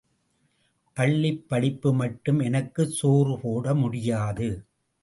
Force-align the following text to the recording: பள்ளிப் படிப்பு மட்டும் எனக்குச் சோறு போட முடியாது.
பள்ளிப் 0.97 1.49
படிப்பு 1.49 1.93
மட்டும் 1.93 2.39
எனக்குச் 2.39 2.91
சோறு 2.91 3.39
போட 3.39 3.75
முடியாது. 3.75 4.49